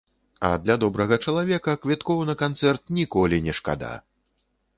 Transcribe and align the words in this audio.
А 0.47 0.49
для 0.61 0.75
добрага 0.83 1.19
чалавека 1.27 1.75
квіткоў 1.83 2.25
на 2.31 2.35
канцэрт 2.41 2.83
ніколі 3.01 3.43
не 3.51 3.57
шкада! 3.61 3.93